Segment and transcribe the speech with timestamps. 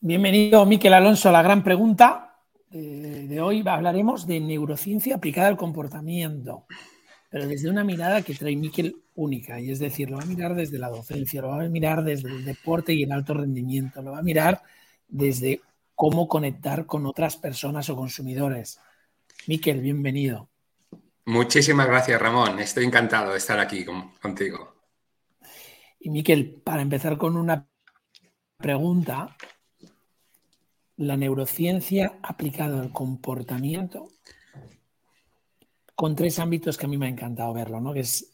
[0.00, 2.36] Bienvenido, Miquel Alonso, a la gran pregunta.
[2.70, 6.66] De, hoy hablaremos de neurociencia aplicada al comportamiento,
[7.28, 10.54] pero desde una mirada que trae Miquel única, y es decir, lo va a mirar
[10.54, 14.12] desde la docencia, lo va a mirar desde el deporte y el alto rendimiento, lo
[14.12, 14.62] va a mirar
[15.08, 15.62] desde
[15.96, 18.78] cómo conectar con otras personas o consumidores.
[19.48, 20.48] Miquel, bienvenido.
[21.24, 22.60] Muchísimas gracias, Ramón.
[22.60, 23.84] Estoy encantado de estar aquí
[24.22, 24.76] contigo.
[25.98, 27.66] Y Miquel, para empezar con una
[28.58, 29.36] pregunta,
[30.98, 34.08] la neurociencia aplicada al comportamiento
[35.94, 37.92] con tres ámbitos que a mí me ha encantado verlo, ¿no?
[37.92, 38.32] Que es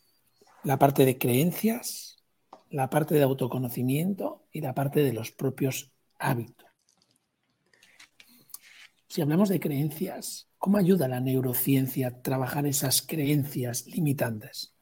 [0.64, 2.22] la parte de creencias,
[2.70, 6.66] la parte de autoconocimiento y la parte de los propios hábitos.
[9.08, 14.74] Si hablamos de creencias, ¿cómo ayuda la neurociencia a trabajar esas creencias limitantes?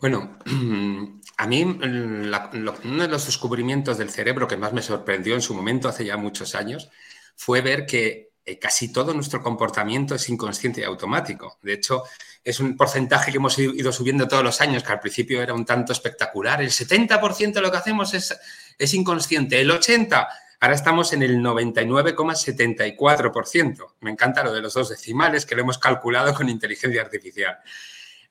[0.00, 0.38] Bueno,
[1.38, 5.88] a mí uno de los descubrimientos del cerebro que más me sorprendió en su momento,
[5.88, 6.90] hace ya muchos años,
[7.36, 11.60] fue ver que eh, casi todo nuestro comportamiento es inconsciente y automático.
[11.62, 12.02] De hecho,
[12.42, 15.64] es un porcentaje que hemos ido subiendo todos los años, que al principio era un
[15.64, 16.60] tanto espectacular.
[16.60, 18.36] El 70% de lo que hacemos es,
[18.76, 20.26] es inconsciente, el 80%.
[20.60, 23.94] Ahora estamos en el 99,74%.
[24.00, 27.60] Me encanta lo de los dos decimales que lo hemos calculado con inteligencia artificial.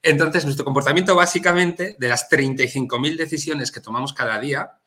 [0.01, 4.79] Entonces, nuestro comportamiento básicamente, de las 35.000 decisiones que tomamos cada día,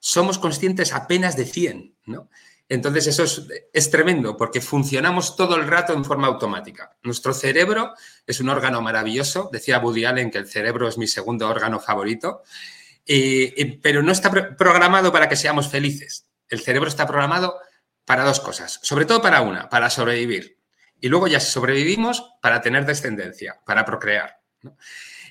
[0.00, 2.28] somos conscientes apenas de 100, ¿no?
[2.68, 3.24] Entonces, eso
[3.72, 6.96] es, tremendo porque funcionamos todo el rato en forma automática.
[7.02, 7.92] Nuestro cerebro
[8.26, 9.50] es un órgano maravilloso.
[9.52, 12.42] Decía Woody Allen que el cerebro es mi segundo órgano favorito,
[13.82, 16.26] pero no está programado para que seamos felices.
[16.48, 17.58] El cerebro está programado
[18.06, 20.53] para dos cosas, sobre todo para una, para sobrevivir.
[21.04, 24.40] Y luego ya sobrevivimos para tener descendencia, para procrear.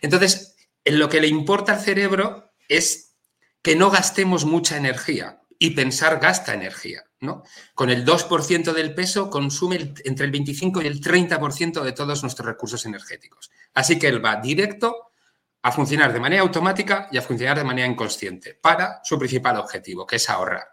[0.03, 3.15] Entonces, en lo que le importa al cerebro es
[3.63, 5.41] que no gastemos mucha energía.
[5.57, 7.01] Y pensar gasta energía.
[7.21, 7.41] ¿no?
[7.73, 12.45] Con el 2% del peso consume entre el 25 y el 30% de todos nuestros
[12.45, 13.49] recursos energéticos.
[13.73, 15.11] Así que él va directo
[15.63, 20.05] a funcionar de manera automática y a funcionar de manera inconsciente para su principal objetivo,
[20.05, 20.72] que es ahorrar.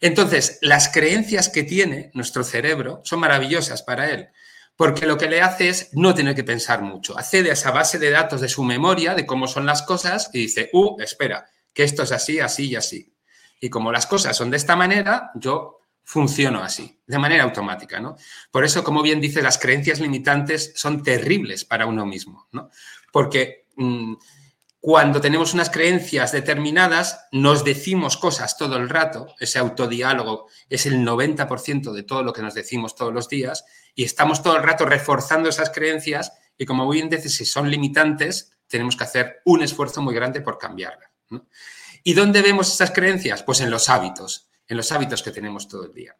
[0.00, 4.28] Entonces, las creencias que tiene nuestro cerebro son maravillosas para él,
[4.76, 7.18] porque lo que le hace es no tener que pensar mucho.
[7.18, 10.42] Accede a esa base de datos de su memoria, de cómo son las cosas, y
[10.42, 13.12] dice, uh, espera, que esto es así, así y así.
[13.60, 18.16] Y como las cosas son de esta manera, yo funciono así, de manera automática, ¿no?
[18.50, 22.70] Por eso, como bien dice, las creencias limitantes son terribles para uno mismo, ¿no?
[23.12, 24.14] Porque mm,
[24.80, 31.04] cuando tenemos unas creencias determinadas, nos decimos cosas todo el rato, ese autodiálogo es el
[31.04, 34.86] 90% de todo lo que nos decimos todos los días, y estamos todo el rato
[34.86, 40.00] reforzando esas creencias, y como bien dices, si son limitantes, tenemos que hacer un esfuerzo
[40.00, 41.10] muy grande por cambiarlas.
[42.04, 43.42] ¿Y dónde vemos esas creencias?
[43.42, 46.16] Pues en los hábitos, en los hábitos que tenemos todo el día.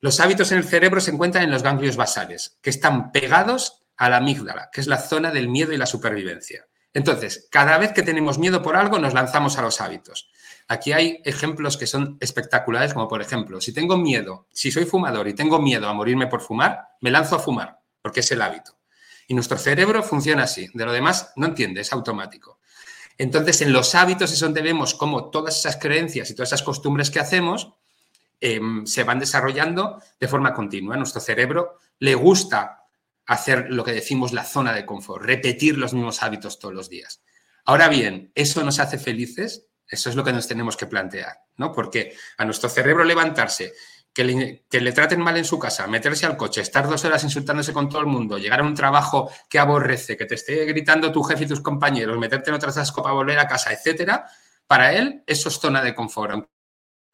[0.00, 4.10] Los hábitos en el cerebro se encuentran en los ganglios basales, que están pegados a
[4.10, 6.66] la amígdala, que es la zona del miedo y la supervivencia.
[6.94, 10.30] Entonces, cada vez que tenemos miedo por algo, nos lanzamos a los hábitos.
[10.68, 15.28] Aquí hay ejemplos que son espectaculares, como por ejemplo, si tengo miedo, si soy fumador
[15.28, 18.76] y tengo miedo a morirme por fumar, me lanzo a fumar, porque es el hábito.
[19.26, 22.58] Y nuestro cerebro funciona así, de lo demás no entiende, es automático.
[23.18, 27.10] Entonces, en los hábitos es donde vemos cómo todas esas creencias y todas esas costumbres
[27.10, 27.72] que hacemos
[28.40, 30.96] em, se van desarrollando de forma continua.
[30.96, 32.81] nuestro cerebro le gusta
[33.26, 37.22] hacer lo que decimos la zona de confort, repetir los mismos hábitos todos los días.
[37.64, 39.66] Ahora bien, ¿eso nos hace felices?
[39.86, 41.72] Eso es lo que nos tenemos que plantear, ¿no?
[41.72, 43.72] Porque a nuestro cerebro levantarse,
[44.12, 47.88] que le, traten mal en su casa, meterse al coche, estar dos horas insultándose con
[47.88, 51.44] todo el mundo, llegar a un trabajo que aborrece, que te esté gritando tu jefe
[51.44, 54.26] y tus compañeros, meterte en otras asco para volver a casa, etcétera,
[54.66, 56.48] para él eso es zona de confort, aunque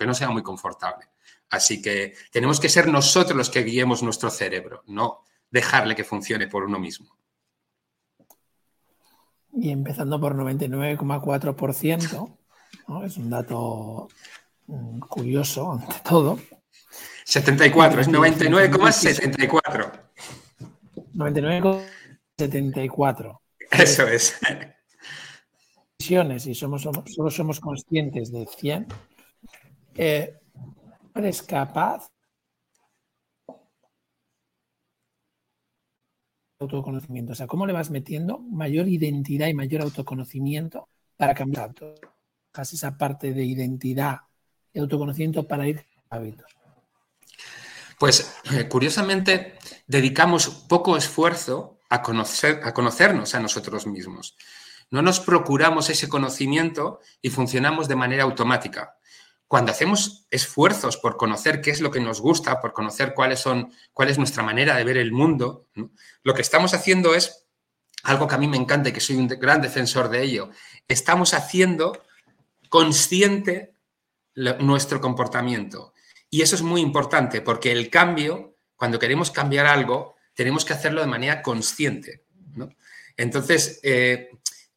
[0.07, 1.07] no sea muy confortable.
[1.51, 6.49] Así que tenemos que ser nosotros los que guiemos nuestro cerebro, no dejarle que funcione
[6.49, 7.15] por uno mismo.
[9.53, 12.37] Y empezando por 99,4%,
[13.05, 14.09] es un dato
[14.67, 16.39] mm, curioso ante todo.
[17.25, 19.91] 74, es 99,74.
[21.15, 23.41] 99,74.
[23.71, 24.39] Eso es.
[25.99, 26.17] Y
[26.55, 28.87] somos, solo somos conscientes de 100.
[29.97, 30.35] Eh,
[31.15, 32.11] ¿Eres capaz
[36.61, 37.33] autoconocimiento?
[37.33, 41.73] O sea, ¿cómo le vas metiendo mayor identidad y mayor autoconocimiento para cambiar
[42.53, 44.19] casi esa parte de identidad
[44.73, 46.51] y autoconocimiento para ir a hábitos?
[47.99, 49.55] Pues eh, curiosamente
[49.87, 54.37] dedicamos poco esfuerzo a, conocer, a conocernos a nosotros mismos.
[54.91, 58.98] No nos procuramos ese conocimiento y funcionamos de manera automática.
[59.49, 63.73] Cuando hacemos esfuerzos por conocer qué es lo que nos gusta, por conocer cuáles son,
[63.95, 65.67] cuál es nuestra manera de ver el mundo,
[66.23, 67.47] lo que estamos haciendo es
[68.03, 70.51] algo que a mí me encanta y que soy un gran defensor de ello.
[70.87, 72.01] Estamos haciendo
[72.69, 73.73] consciente
[74.61, 75.95] nuestro comportamiento.
[76.31, 81.01] Y eso es muy importante porque el cambio, cuando queremos cambiar algo, tenemos que hacerlo
[81.01, 82.25] de manera consciente.
[83.17, 84.29] Entonces, eh,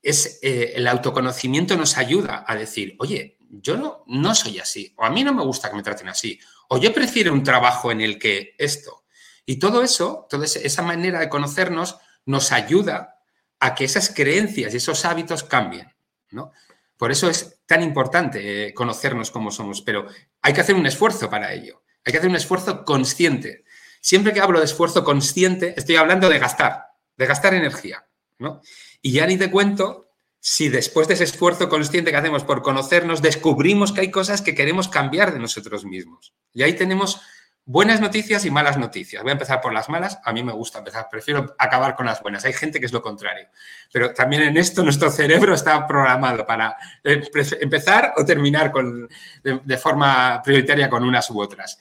[0.01, 5.03] es, eh, el autoconocimiento nos ayuda a decir, oye, yo no, no soy así, o
[5.03, 6.39] a mí no me gusta que me traten así,
[6.69, 9.03] o yo prefiero un trabajo en el que esto.
[9.45, 13.19] Y todo eso, toda esa manera de conocernos nos ayuda
[13.59, 15.93] a que esas creencias y esos hábitos cambien.
[16.31, 16.51] ¿no?
[16.95, 20.07] Por eso es tan importante eh, conocernos como somos, pero
[20.41, 21.83] hay que hacer un esfuerzo para ello.
[22.05, 23.65] Hay que hacer un esfuerzo consciente.
[23.99, 26.85] Siempre que hablo de esfuerzo consciente, estoy hablando de gastar,
[27.17, 28.07] de gastar energía.
[28.39, 28.61] ¿no?
[29.01, 30.10] Y ya ni te cuento
[30.41, 34.55] si después de ese esfuerzo consciente que hacemos por conocernos, descubrimos que hay cosas que
[34.55, 36.33] queremos cambiar de nosotros mismos.
[36.51, 37.21] Y ahí tenemos
[37.63, 39.21] buenas noticias y malas noticias.
[39.21, 40.19] Voy a empezar por las malas.
[40.25, 42.43] A mí me gusta empezar, prefiero acabar con las buenas.
[42.43, 43.49] Hay gente que es lo contrario.
[43.93, 47.21] Pero también en esto nuestro cerebro está programado para eh,
[47.61, 49.07] empezar o terminar con,
[49.43, 51.79] de, forma prioritaria con unas u otras.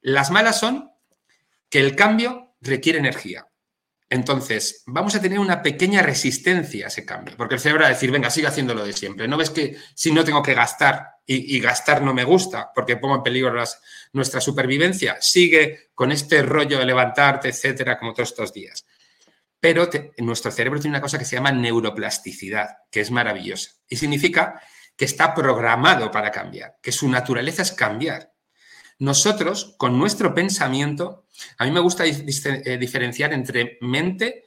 [0.00, 0.92] Las malas son
[1.68, 3.45] que el cambio requiere energía.
[4.08, 7.92] Entonces, vamos a tener una pequeña resistencia a ese cambio, porque el cerebro va a
[7.92, 9.26] decir, venga, sigue haciendo lo de siempre.
[9.26, 13.16] ¿No ves que si no tengo que gastar y, gastar no me gusta porque pongo
[13.16, 13.52] en peligro
[14.12, 18.86] nuestra supervivencia, sigue con este rollo de levantarte, etcétera, como todos estos días?
[19.58, 23.72] Pero nuestro cerebro tiene una cosa que se llama neuroplasticidad, que es maravillosa.
[23.88, 24.62] Y significa
[24.96, 28.32] que está programado para cambiar, que su naturaleza es cambiar.
[29.00, 31.25] Nosotros, con nuestro pensamiento,
[31.58, 34.44] a mí me gusta eh, diferenciar entre mente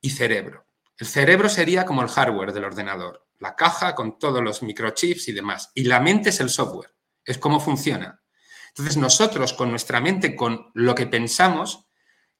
[0.00, 0.66] y cerebro.
[0.96, 5.32] El cerebro sería como el hardware del ordenador, la caja con todos los microchips y
[5.32, 5.70] demás.
[5.74, 6.94] Y la mente es el software,
[7.24, 8.20] es cómo funciona.
[8.68, 11.86] Entonces nosotros con nuestra mente, con lo que pensamos,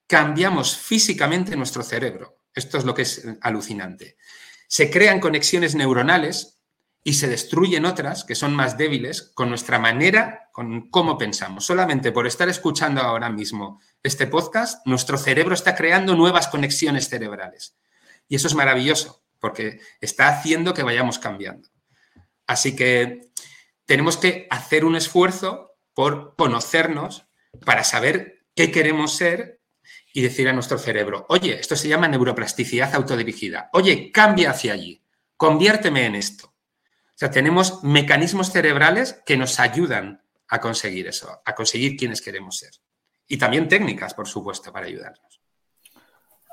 [0.06, 2.40] cambiamos físicamente nuestro cerebro.
[2.52, 4.16] Esto es lo que es alucinante.
[4.66, 6.60] Se crean conexiones neuronales
[7.04, 11.64] y se destruyen otras que son más débiles con nuestra manera, con cómo pensamos.
[11.64, 17.76] Solamente por estar escuchando ahora mismo este podcast, nuestro cerebro está creando nuevas conexiones cerebrales.
[18.28, 21.68] Y eso es maravilloso, porque está haciendo que vayamos cambiando.
[22.46, 23.30] Así que
[23.84, 27.26] tenemos que hacer un esfuerzo por conocernos
[27.64, 29.60] para saber qué queremos ser
[30.12, 35.02] y decir a nuestro cerebro, oye, esto se llama neuroplasticidad autodirigida, oye, cambia hacia allí,
[35.36, 36.46] conviérteme en esto.
[36.46, 42.58] O sea, tenemos mecanismos cerebrales que nos ayudan a conseguir eso, a conseguir quienes queremos
[42.58, 42.70] ser.
[43.28, 45.40] Y también técnicas, por supuesto, para ayudarnos.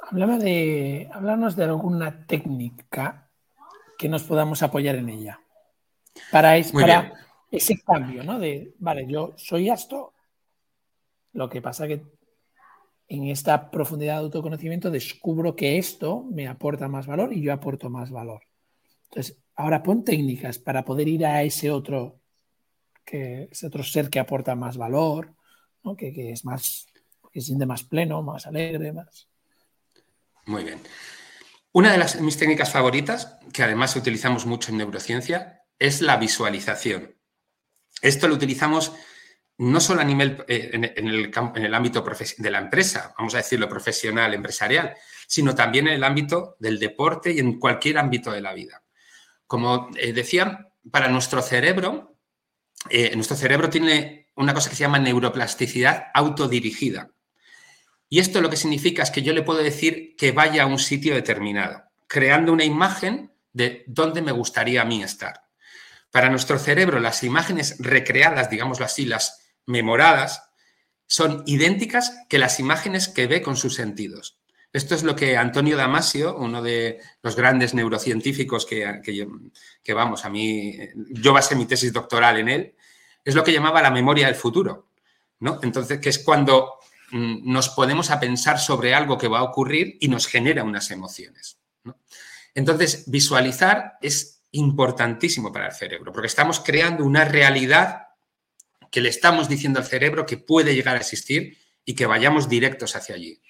[0.01, 3.31] Hablaba de, háblanos de alguna técnica
[3.97, 5.39] que nos podamos apoyar en ella.
[6.31, 8.37] Para, ese cambio, ¿no?
[8.37, 10.13] De, vale, yo soy esto,
[11.33, 12.03] lo que pasa que
[13.07, 17.89] en esta profundidad de autoconocimiento descubro que esto me aporta más valor y yo aporto
[17.89, 18.41] más valor.
[19.05, 22.19] Entonces, ahora pon técnicas para poder ir a ese otro,
[23.03, 25.35] que, ese otro ser que aporta más valor,
[25.95, 26.87] que, es más,
[27.31, 29.27] que se siente más pleno, más alegre, más.
[30.45, 30.79] Muy bien.
[31.73, 37.15] Una de las, mis técnicas favoritas, que además utilizamos mucho en neurociencia, es la visualización.
[38.01, 38.93] Esto lo utilizamos
[39.57, 42.03] no solo a nivel eh, en, el, ámbito
[42.37, 44.95] de la empresa, vamos a decirlo profesional, empresarial,
[45.27, 48.83] sino también en el ámbito del deporte y en cualquier ámbito de la vida.
[49.47, 52.17] Como eh, decía, para nuestro cerebro,
[52.89, 57.11] eh, nuestro cerebro tiene una cosa que se llama neuroplasticidad autodirigida.
[58.09, 60.79] Y esto lo que significa es que yo le puedo decir que vaya a un
[60.79, 65.45] sitio determinado, creando una imagen de dónde me gustaría a mí estar.
[66.11, 70.43] Para nuestro cerebro, las imágenes recreadas, digámoslo así, las memoradas,
[71.07, 74.39] son idénticas que las imágenes que ve con sus sentidos.
[74.73, 79.01] Esto es lo que Antonio Damasio, uno de los grandes neurocientíficos que,
[79.83, 80.77] que, vamos, a mí,
[81.11, 82.75] yo basé mi tesis doctoral en él,
[83.25, 84.91] es lo que llamaba la memoria del futuro,
[85.39, 85.59] ¿no?
[85.63, 86.75] Entonces, que es cuando
[87.11, 90.91] mm, nos podemos a pensar sobre algo que va a ocurrir y nos genera unas
[90.91, 91.57] emociones.
[92.53, 98.03] Entonces, visualizar es importantísimo para el cerebro, porque estamos creando una realidad
[98.89, 102.95] que le estamos diciendo al cerebro que puede llegar a existir y que vayamos directos
[102.95, 103.41] hacia allí.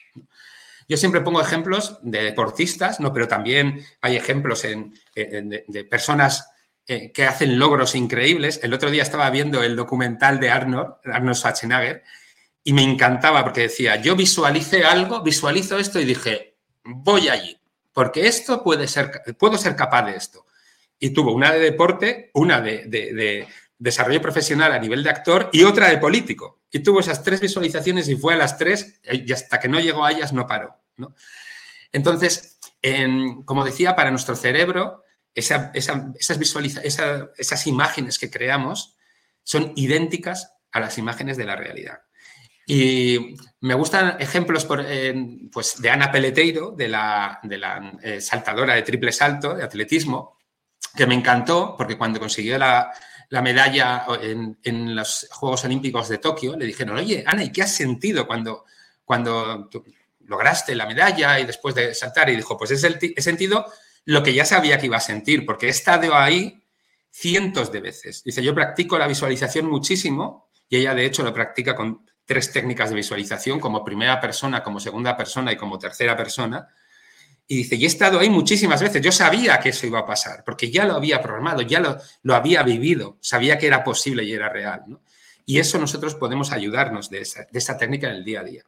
[0.88, 3.13] Yo siempre pongo ejemplos de deportistas, ¿no?
[3.13, 6.50] pero también hay ejemplos de, personas
[6.88, 8.60] eh, que hacen logros increíbles.
[8.62, 12.04] El otro día estaba viendo el documental de Arnold, Arnold Schwarzenegger,
[12.63, 17.60] y me encantaba porque decía, yo visualicé algo, visualizo esto y dije, voy allí,
[17.92, 20.46] porque esto puede ser, puedo ser capaz de esto.
[21.00, 23.48] Y tuvo una de deporte, una de,
[23.80, 26.60] desarrollo profesional a nivel de actor y otra de político.
[26.72, 30.06] Y tuvo esas tres visualizaciones y fue a las tres y hasta que no llegó
[30.06, 30.75] a ellas no paró.
[31.92, 32.60] Entonces,
[33.46, 35.05] como decía, para nuestro cerebro,
[35.36, 35.72] esas,
[37.38, 38.96] esas imágenes que creamos
[39.44, 42.00] son idénticas a las imágenes de la realidad.
[42.68, 44.65] Y me gustan ejemplos
[45.51, 50.39] pues de Ana Peleteiro, de la, de la eh, saltadora de triple salto, de atletismo,
[50.96, 52.92] que me encantó porque cuando consiguió la,
[53.30, 57.62] la medalla en, en, los Juegos Olímpicos de Tokio, le dijeron, oye, Ana, ¿y qué
[57.62, 58.65] has sentido cuando,
[59.04, 59.70] cuando
[60.22, 62.30] lograste la medalla y después de saltar?
[62.30, 63.65] Y dijo, pues es he sentido
[64.06, 66.64] lo que ya sabía que iba a sentir, porque he estado ahí
[67.12, 68.24] cientos de veces.
[68.24, 72.90] Dice, yo practico la visualización muchísimo y ella de hecho lo practica con tres técnicas
[72.90, 76.68] de visualización, como primera persona, como segunda persona y como tercera persona.
[77.48, 80.44] Y dice, y he estado ahí muchísimas veces, yo sabía que eso iba a pasar,
[80.44, 84.34] porque ya lo había programado, ya lo, lo había vivido, sabía que era posible y
[84.34, 84.84] era real.
[85.46, 88.64] Y eso nosotros podemos ayudarnos de esa, de esa técnica en el día a día.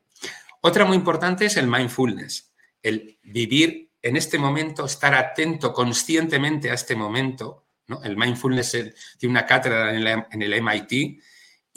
[0.62, 2.52] Otra muy importante es el mindfulness,
[2.84, 7.66] el vivir en este momento, estar atento conscientemente a este momento.
[7.88, 8.02] ¿no?
[8.04, 8.72] El mindfulness
[9.18, 11.22] tiene una cátedra en el MIT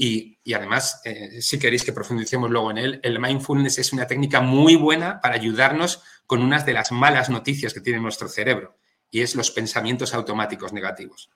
[0.03, 4.41] y, además, eh, si queréis que profundicemos luego en él, el mindfulness es una técnica
[4.41, 8.79] muy buena para ayudarnos con unas de las malas noticias que tiene nuestro cerebro,
[9.11, 11.31] y es los pensamientos automáticos negativos.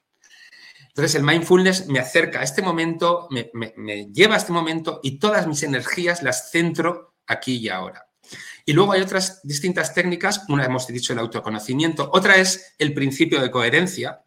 [0.88, 5.18] Entonces, el mindfulness me acerca a este momento, me, me lleva a este momento y
[5.18, 8.03] todas mis energías las centro aquí y ahora.
[8.64, 13.40] Y luego hay otras distintas técnicas, una hemos dicho el autoconocimiento, otra es el principio
[13.40, 14.22] de coherencia,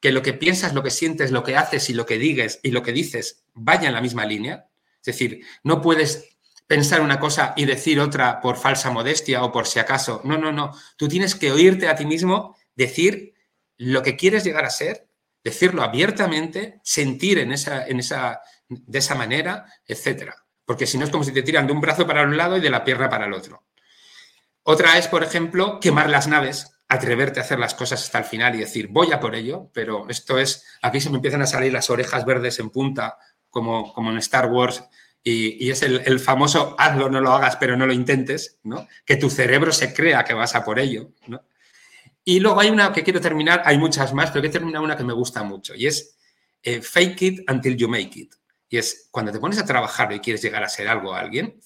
[0.00, 2.70] que lo que piensas, lo que sientes, lo que haces y lo que digas y
[2.70, 4.68] lo que dices vaya en la misma línea.
[5.00, 9.66] Es decir, no puedes pensar una cosa y decir otra por falsa modestia o por
[9.66, 10.20] si acaso.
[10.24, 10.72] No, no, no.
[10.96, 13.34] Tú tienes que oírte a ti mismo decir
[13.78, 15.08] lo que quieres llegar a ser,
[15.44, 20.32] decirlo abiertamente, sentir en esa, en esa, de esa manera, etc.
[20.64, 22.60] Porque si no es como si te tiran de un brazo para un lado y
[22.60, 23.65] de la pierna para el otro.
[24.68, 28.56] Otra es, por ejemplo, quemar las naves atreverte a hacer las cosas hasta el final
[28.56, 31.72] y decir, voy a por ello, pero esto es, aquí se me empiezan a salir
[31.72, 33.16] las orejas verdes en punta,
[33.48, 34.82] como, en Star Wars,
[35.22, 38.88] y, es el, famoso hazlo, no lo hagas, pero no lo intentes, ¿no?
[39.04, 41.12] Que tu cerebro se crea que vas a por ello.
[42.24, 45.04] Y luego hay una que quiero terminar, hay muchas más, pero quiero terminar una que
[45.04, 46.18] me gusta mucho, y es
[46.64, 48.34] eh, fake it until you make it.
[48.68, 51.60] Y es cuando te pones a trabajar y quieres llegar a ser algo a alguien,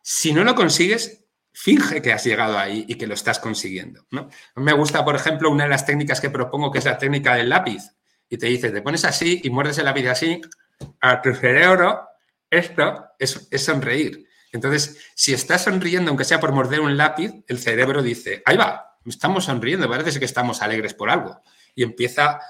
[0.00, 1.19] si no lo consigues,
[1.52, 4.06] finge que has llegado ahí y que lo estás consiguiendo.
[4.10, 4.28] ¿no?
[4.56, 7.48] Me gusta, por ejemplo, una de las técnicas que propongo, que es la técnica del
[7.48, 7.82] lápiz.
[8.28, 10.40] Y te dice, te pones así y muerdes el lápiz así,
[11.00, 12.08] a tu cerebro,
[12.48, 14.26] esto es, sonreír.
[14.52, 18.98] Entonces, si estás sonriendo, aunque sea por morder un lápiz, el cerebro dice, ahí va,
[19.04, 21.42] estamos sonriendo, parece que estamos alegres por algo.
[21.74, 22.40] Y empieza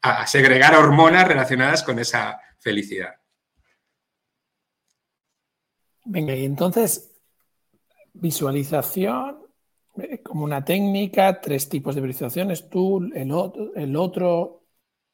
[0.00, 3.14] a, a segregar hormonas relacionadas con esa felicidad.
[6.04, 7.11] Venga, y entonces,
[8.14, 9.38] Visualización
[9.98, 14.64] eh, como una técnica, tres tipos de visualizaciones, tú, el otro, el otro,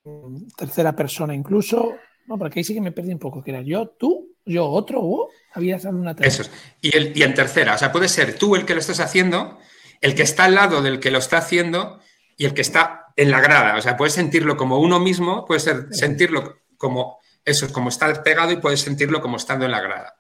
[0.05, 1.95] mm, tercera persona incluso.
[2.27, 5.01] No, porque ahí sí que me perdí un poco, que era yo, tú, yo, otro,
[5.03, 6.45] o había una tercera.
[6.45, 9.01] Eso Y, el, y en tercera, o sea, puede ser tú el que lo estás
[9.01, 9.59] haciendo,
[10.01, 12.01] el que está al lado del que lo está haciendo
[12.37, 13.77] y el que está en la grada.
[13.77, 18.53] O sea, puedes sentirlo como uno mismo, puedes ser, sentirlo como eso, como estar pegado
[18.53, 20.18] y puedes sentirlo como estando en la grada.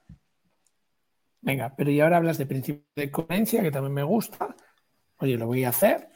[1.40, 4.54] Venga, pero y ahora hablas de principio de coherencia, que también me gusta.
[5.18, 6.08] Oye, lo voy a hacer,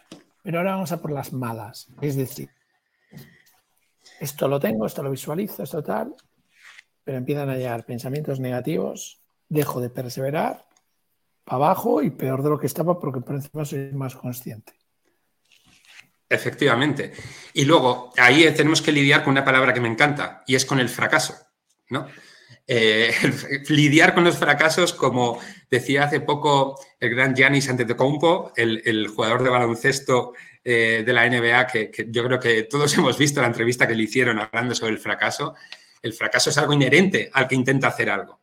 [0.42, 1.88] pero ahora vamos a por las malas.
[2.00, 2.50] Es decir,
[4.20, 6.14] esto lo tengo, esto lo visualizo, esto tal,
[7.04, 10.66] pero empiezan a llegar pensamientos negativos, dejo de perseverar,
[11.44, 14.74] para abajo y peor de lo que estaba porque por encima soy más consciente.
[16.28, 17.12] Efectivamente.
[17.52, 20.80] Y luego, ahí tenemos que lidiar con una palabra que me encanta y es con
[20.80, 21.34] el fracaso,
[21.90, 22.06] ¿no?
[22.66, 23.12] Eh,
[23.68, 25.38] lidiar con los fracasos, como
[25.70, 30.32] decía hace poco el gran Giannis Antetokounmpo, el, jugador de baloncesto
[30.64, 34.04] eh, de la NBA, que, yo creo que todos hemos visto la entrevista que le
[34.04, 35.54] hicieron hablando sobre el fracaso.
[36.02, 38.40] El fracaso es algo inherente al que intenta hacer algo.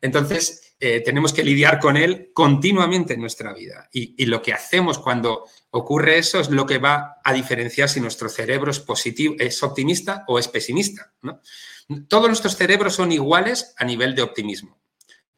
[0.00, 3.88] Entonces, eh, tenemos que lidiar con él continuamente en nuestra vida.
[3.92, 8.28] Y, lo que hacemos cuando ocurre eso es lo que va a diferenciar si nuestro
[8.28, 11.12] cerebro es positivo, es optimista o es pesimista.
[11.22, 11.40] ¿no?
[12.08, 14.78] Todos nuestros cerebros son iguales a nivel de optimismo.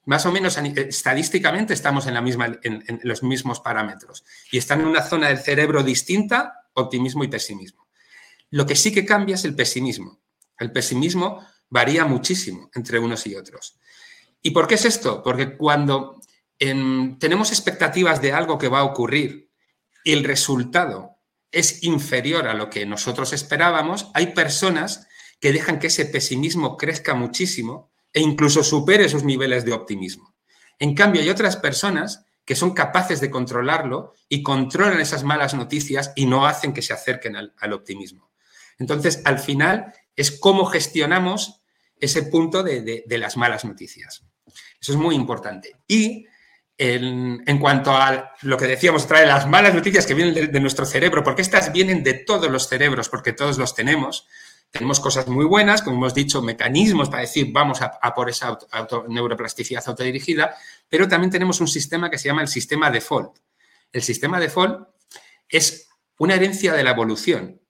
[0.05, 4.87] Más o menos estadísticamente estamos en, la misma, en, los mismos parámetros y están en
[4.87, 7.87] una zona del cerebro distinta, optimismo y pesimismo.
[8.51, 10.21] Lo que sí que cambia es el pesimismo.
[10.59, 13.79] El pesimismo varía muchísimo entre unos y otros.
[14.41, 15.23] ¿Y por qué es esto?
[15.23, 16.21] Porque cuando
[16.59, 19.48] tenemos expectativas de algo que va a ocurrir
[20.05, 21.19] y el resultado
[21.51, 25.09] es inferior a lo que nosotros esperábamos, hay personas
[25.41, 30.35] que dejan que ese pesimismo crezca muchísimo e incluso supere esos niveles de optimismo.
[30.79, 36.13] En cambio, hay otras personas que son capaces de controlarlo y controlan esas malas noticias
[36.17, 38.31] y no hacen que se acerquen al, optimismo.
[38.79, 41.61] Entonces, al final, es cómo gestionamos
[42.01, 44.25] ese punto de, las malas noticias.
[44.81, 45.77] Eso es muy importante.
[45.87, 46.27] Y
[46.79, 51.25] en, cuanto a lo que decíamos, trae las malas noticias que vienen de, nuestro cerebro,
[51.25, 54.29] porque estas vienen de todos los cerebros, porque todos los tenemos,
[54.71, 58.57] tenemos cosas muy buenas, como hemos dicho, mecanismos para decir vamos a, por esa
[59.09, 60.55] neuroplasticidad autodirigida,
[60.89, 63.39] pero también tenemos un sistema que se llama el sistema default.
[63.93, 64.87] El sistema default
[65.49, 67.61] es una herencia de la evolución.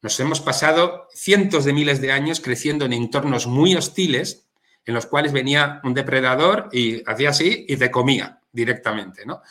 [0.00, 4.45] Nos hemos pasado cientos de miles de años creciendo en entornos muy hostiles
[4.86, 9.42] en los cuales venía un depredador y hacía así y te comía directamente, ¿no?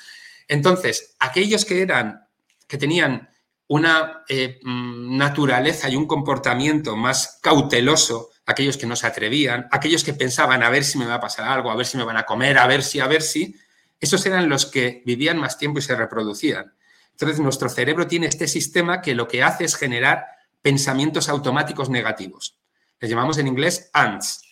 [0.48, 2.26] Entonces, aquellos que eran,
[2.68, 3.30] que tenían
[3.68, 10.04] una eh, mm, naturaleza y un comportamiento más cauteloso, aquellos que no se atrevían, aquellos
[10.04, 12.18] que pensaban a ver si me va a pasar algo, a ver si me van
[12.18, 13.56] a comer, a ver si, a ver si,
[14.00, 16.74] esos eran los que vivían más tiempo y se reproducían.
[17.12, 20.26] Entonces, nuestro cerebro tiene este sistema que lo que hace es generar
[20.62, 22.60] pensamientos automáticos negativos.
[23.00, 24.45] Les llamamos en inglés ANTS,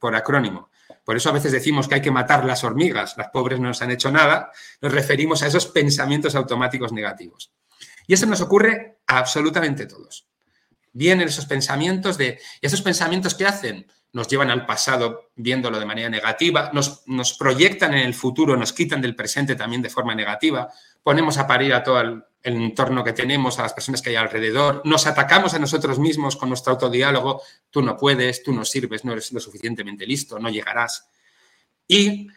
[0.00, 0.70] por acrónimo.
[1.04, 3.82] Por eso a veces decimos que hay que matar las hormigas, las pobres no nos
[3.82, 7.52] han hecho nada, nos referimos a esos pensamientos automáticos negativos.
[8.06, 10.26] Y eso nos ocurre a absolutamente todos.
[10.92, 12.40] Vienen esos pensamientos de...
[12.60, 13.86] ¿Y esos pensamientos qué hacen?
[14.12, 18.72] Nos llevan al pasado viéndolo de manera negativa, nos, nos proyectan en el futuro, nos
[18.72, 20.70] quitan del presente también de forma negativa,
[21.02, 24.16] ponemos a parir a todo el, el entorno que tenemos, a las personas que hay
[24.16, 29.04] alrededor, nos atacamos a nosotros mismos con nuestro autodiálogo, tú no puedes, tú no sirves,
[29.04, 31.08] no eres lo suficientemente listo, no llegarás.
[31.88, 32.28] Y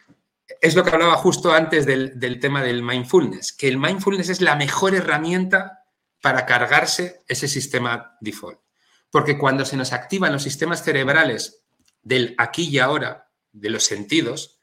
[0.60, 4.56] es lo que hablaba justo antes del, tema del mindfulness, que el mindfulness es la
[4.56, 5.84] mejor herramienta
[6.20, 8.58] para cargarse ese sistema default.
[9.10, 11.62] Porque cuando se nos activan los sistemas cerebrales
[12.02, 14.58] del aquí y ahora, de los sentidos,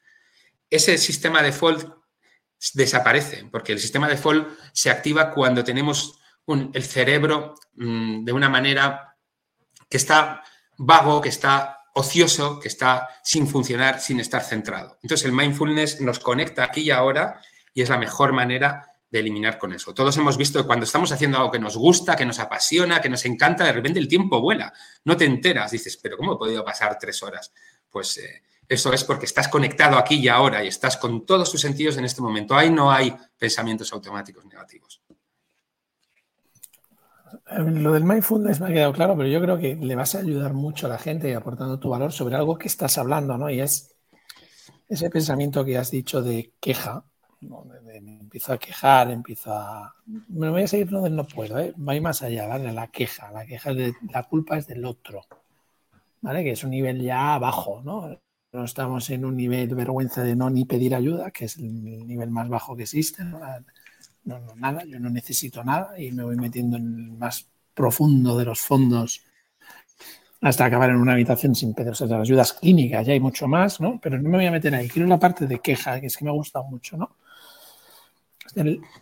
[0.70, 1.97] ese sistema default
[2.74, 9.16] desaparece, porque el sistema default se activa cuando tenemos el cerebro mm, de una manera
[9.90, 10.44] que está
[10.78, 14.98] vago, que está ocioso que está sin funcionar, sin estar centrado.
[15.02, 17.42] Entonces el mindfulness nos conecta aquí y ahora
[17.74, 19.94] y es la mejor manera de eliminar con eso.
[19.94, 23.10] Todos hemos visto que cuando estamos haciendo algo que nos gusta, que nos apasiona, que
[23.10, 24.74] nos encanta, de repente el tiempo vuela.
[25.06, 27.54] No te enteras, dices, pero ¿cómo he podido pasar tres horas?
[27.90, 31.62] Pues eh, eso es porque estás conectado aquí y ahora y estás con todos tus
[31.62, 32.56] sentidos en este momento.
[32.56, 35.02] Ahí no hay pensamientos automáticos negativos.
[37.58, 40.54] Lo del mindfulness me ha quedado claro, pero yo creo que le vas a ayudar
[40.54, 43.50] mucho a la gente aportando tu valor sobre algo que estás hablando, ¿no?
[43.50, 43.96] Y es
[44.90, 47.06] ese pensamiento que has dicho de queja,
[47.42, 49.96] me empiezo a quejar, empiezo a...
[50.06, 51.74] Me voy a seguir no no puedo, ¿eh?
[51.78, 52.72] Va más allá, ¿vale?
[52.74, 55.26] La queja, la queja de la culpa es del otro,
[56.22, 56.44] ¿vale?
[56.44, 58.20] Que es un nivel ya bajo, ¿no?
[58.54, 62.32] No estamos en un nivel vergüenza de no ni pedir ayuda, que es el nivel
[62.32, 63.40] más bajo que existe, ¿no?
[64.24, 68.38] no, no, nada, yo no necesito nada y me voy metiendo en el más profundo
[68.38, 69.22] de los fondos
[70.42, 74.00] hasta acabar en una habitación sin pedir las ayudas clínicas, ya hay mucho más, ¿no?
[74.02, 74.88] Pero no me voy a meter ahí.
[74.88, 77.16] Quiero la parte de queja, que es que me ha gustado mucho, ¿no?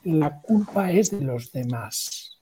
[0.04, 2.42] La culpa es de los demás.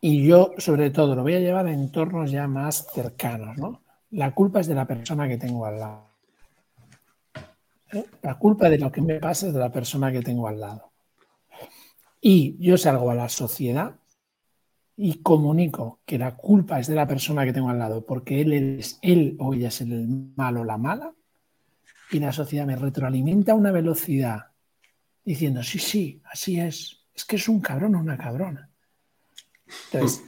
[0.00, 3.82] Y yo, sobre todo, lo voy a llevar a entornos ya más cercanos, ¿no?
[4.10, 6.08] La culpa es de la persona que tengo al lado.
[7.92, 8.04] ¿Eh?
[8.22, 10.92] La culpa de lo que me pasa es de la persona que tengo al lado
[12.20, 13.96] y yo salgo a la sociedad
[14.96, 18.52] y comunico que la culpa es de la persona que tengo al lado porque él
[18.52, 21.14] es él o ella es el malo o la mala
[22.10, 24.46] y la sociedad me retroalimenta a una velocidad
[25.24, 28.70] diciendo sí, sí, así es, es que es un cabrón o una cabrona.
[29.92, 30.24] Entonces,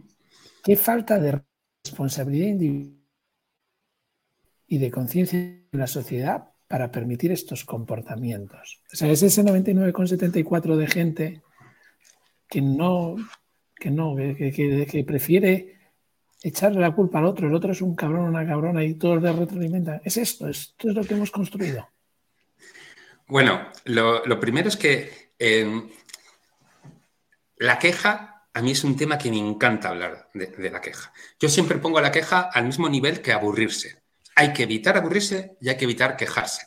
[0.64, 1.40] qué falta de
[1.84, 2.58] responsabilidad
[4.72, 8.80] y de conciencia de la sociedad para permitir estos comportamientos.
[8.90, 11.42] O sea, es ese 99,74 de gente
[12.48, 13.16] que no,
[13.76, 15.76] que no, que, prefiere
[16.42, 19.30] echarle la culpa al otro, el otro es un cabrón, una cabrona y todos le
[19.30, 20.00] retroalimentan.
[20.04, 21.86] Es esto, esto es lo que hemos construido.
[23.26, 25.86] Bueno, lo, primero es que em,
[27.58, 31.12] la queja a mí es un tema que me encanta hablar de, la queja.
[31.38, 34.01] Yo siempre pongo la queja al mismo nivel que aburrirse
[34.34, 36.66] hay que evitar aburrirse y hay que evitar quejarse.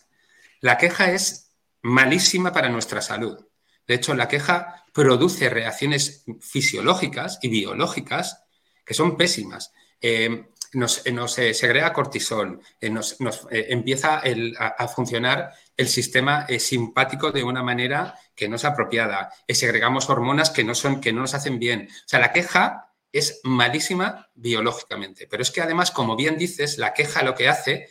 [0.62, 1.51] La queja es
[1.82, 3.45] malísima para nuestra salud.
[3.88, 8.43] De hecho, la queja produce reacciones fisiológicas y biológicas
[8.84, 9.73] que son pésimas.
[10.01, 13.17] Eh, nos, eh, segrega cortisol, eh, nos,
[13.49, 14.21] empieza
[14.58, 20.65] a, funcionar el sistema simpático de una manera que no es apropiada, segregamos hormonas que
[20.65, 21.88] no, son, que no nos hacen bien.
[21.89, 25.25] O sea, la queja es malísima biológicamente.
[25.28, 27.88] Pero es que además, como bien dices, la queja lo que hace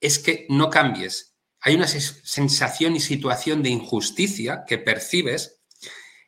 [0.00, 1.36] es que no cambies.
[1.60, 5.60] Hay una sensación y situación de injusticia que percibes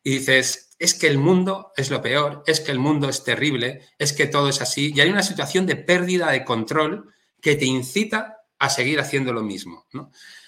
[0.02, 3.82] y dices, es que el mundo es lo peor, es que el mundo es terrible,
[3.98, 4.92] es que todo es así.
[4.94, 9.42] Y hay una situación de pérdida de control que te incita a seguir haciendo lo
[9.42, 9.86] mismo.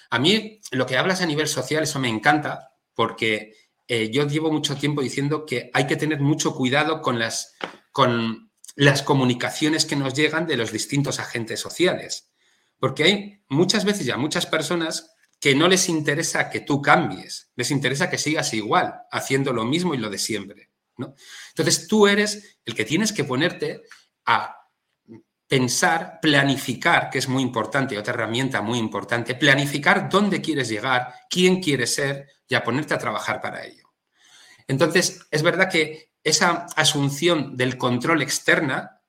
[0.09, 3.55] A mí lo que hablas a nivel social, eso me encanta, porque
[3.87, 7.55] eh, yo llevo mucho tiempo diciendo que hay que tener mucho cuidado con las,
[7.91, 12.31] con las comunicaciones que nos llegan de los distintos agentes sociales.
[12.79, 17.71] Porque hay muchas veces ya muchas personas que no les interesa que tú cambies, les
[17.71, 20.69] interesa que sigas igual, haciendo lo mismo y lo de siempre.
[20.97, 21.15] ¿no?
[21.49, 23.81] Entonces tú eres el que tienes que ponerte
[24.25, 24.60] a
[25.51, 31.61] pensar, planificar, que es muy importante, otra herramienta muy importante, planificar dónde quieres llegar, quién
[31.61, 33.83] quieres ser y a ponerte a trabajar para ello.
[34.65, 39.01] Entonces, es verdad que esa asunción del control externa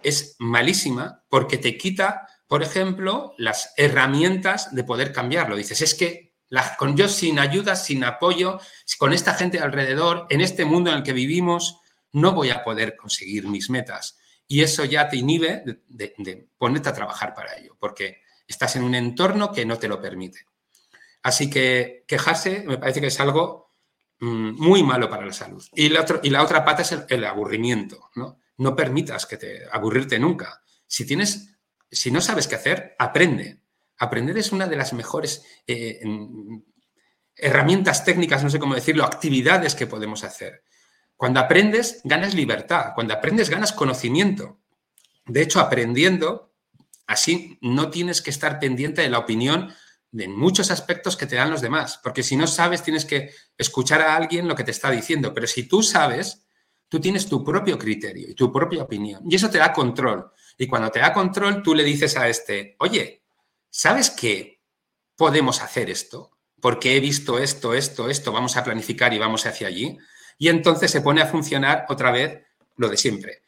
[0.00, 5.56] es malísima porque te quita, por ejemplo, las herramientas de poder cambiarlo.
[5.56, 6.36] Dices, es que
[6.78, 8.60] con yo sin ayuda, sin apoyo,
[8.98, 11.80] con esta gente alrededor, en este mundo en el que vivimos,
[12.12, 14.16] no voy a poder conseguir mis metas
[14.48, 18.94] y eso ya te inhibe de, ponerte a trabajar para ello, porque estás en un
[18.94, 20.46] entorno que no te lo permite.
[21.22, 23.74] Así que quejarse me parece que es algo
[24.20, 25.64] mm, muy malo para la salud.
[25.74, 28.10] Y la, y la otra pata es el, aburrimiento.
[28.16, 28.40] ¿no?
[28.58, 30.62] no permitas que te aburrirte nunca.
[30.86, 31.58] Si tienes,
[31.90, 33.60] si no sabes qué hacer, aprende.
[33.98, 36.00] Aprender es una de las mejores eh,
[37.34, 40.64] herramientas técnicas, no sé cómo decirlo, actividades que podemos hacer.
[41.18, 42.92] Cuando aprendes, ganas libertad.
[42.94, 44.60] Cuando aprendes, ganas conocimiento.
[45.26, 46.54] De hecho, aprendiendo,
[47.08, 49.74] así no tienes que estar pendiente de la opinión
[50.12, 51.98] de muchos aspectos que te dan los demás.
[52.04, 55.34] Porque si no sabes, tienes que escuchar a alguien lo que te está diciendo.
[55.34, 56.46] Pero si tú sabes,
[56.88, 59.24] tú tienes tu propio criterio y tu propia opinión.
[59.28, 60.30] Y eso te da control.
[60.56, 63.24] Y cuando te da control, tú le dices a este, oye,
[63.70, 64.62] ¿sabes qué?
[65.16, 66.30] Podemos hacer esto.
[66.60, 69.98] Porque he visto esto, esto, esto, vamos a planificar y vamos hacia allí.
[70.38, 72.42] Y entonces se pone a funcionar otra vez
[72.76, 73.42] lo de siempre.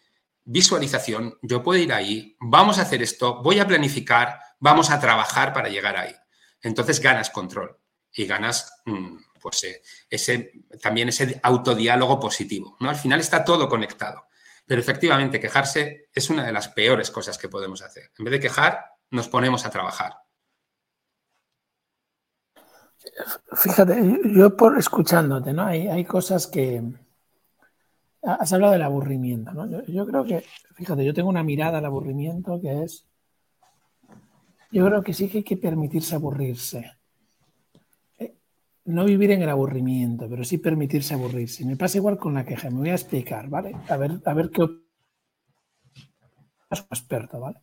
[0.45, 5.53] Visualización, yo puedo ir ahí, vamos a hacer esto, voy a planificar, vamos a trabajar
[5.53, 6.15] para llegar ahí.
[6.63, 7.79] Entonces ganas control
[8.13, 12.77] y ganas mm, pues, eh, ese, también ese autodiálogo positivo.
[12.81, 12.91] ¿no?
[12.91, 14.27] Al final está todo conectado.
[14.67, 18.13] Pero efectivamente, quejarse es una de las peores cosas que podemos hacer.
[18.17, 20.20] En vez de quejar, nos ponemos a trabajar.
[23.53, 25.65] Fíjate, yo por escuchándote, ¿no?
[25.65, 26.83] Hay, hay cosas que.
[28.23, 29.83] Has hablado del aburrimiento, ¿no?
[29.87, 33.07] Yo, creo que, fíjate, yo tengo una mirada al aburrimiento que es.
[34.71, 36.93] Yo creo que sí que hay que permitirse aburrirse.
[38.19, 38.37] Eh,
[38.85, 41.65] no vivir en el aburrimiento, pero sí permitirse aburrirse.
[41.65, 42.71] Me pasa igual con la queja.
[42.71, 43.75] Me voy a explicar, ¿vale?
[43.89, 44.63] A ver, a ver qué
[46.71, 47.61] experto, ¿vale?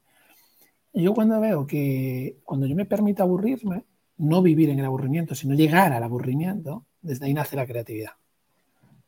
[0.94, 3.86] Yo cuando veo que cuando yo me permito aburrirme,
[4.18, 8.12] no vivir en el aburrimiento, sino llegar al aburrimiento, desde ahí nace la creatividad.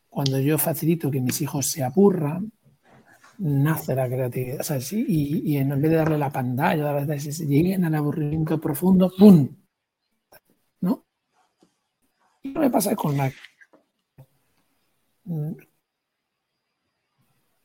[0.09, 2.51] Cuando yo facilito que mis hijos se aburran,
[3.39, 4.59] nace la creatividad.
[4.59, 8.59] O sea, sí, y, en vez de darle la pantalla, a veces lleguen al aburrimiento
[8.59, 9.47] profundo, ¡pum!
[10.81, 11.05] ¿No?
[12.43, 13.31] Y me pasa con la...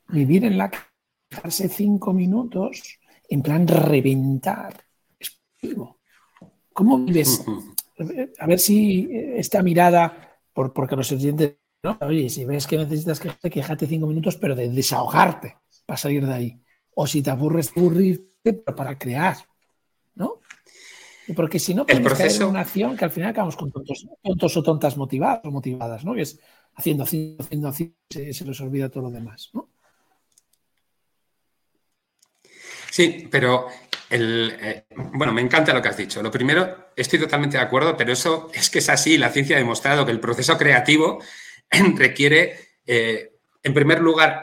[0.09, 0.71] Vivir en la
[1.29, 4.85] quejarse cinco minutos, en plan reventar,
[5.19, 5.94] es vivo.
[6.75, 7.45] ¿Cómo vives?
[8.41, 11.97] A ver si esta mirada, por, porque los oyentes, ¿no?
[12.01, 15.57] oye, si ves que necesitas quejarte, quejate cinco minutos, pero de desahogarte
[15.87, 16.61] para salir de ahí.
[16.97, 19.37] O si te aburres, aburrirte, pero para crear,
[20.17, 20.41] ¿no?
[21.37, 22.49] Porque si no, el proceso...
[22.49, 26.13] una acción que al final acabamos con tontos, tontos o tontas motivadas o motivadas, ¿no?
[26.15, 26.41] Que es
[26.75, 29.69] haciendo, haciendo, haciendo, haciendo, se, se les olvida todo lo demás, ¿no?
[32.91, 33.67] Sí, pero
[34.11, 36.23] eh, bueno, me encanta lo que has dicho.
[36.23, 39.19] Lo primero, estoy totalmente de acuerdo, pero eso es que es así.
[39.19, 41.23] La ciencia ha demostrado que el proceso creativo
[41.97, 44.43] requiere, eh, en primer lugar,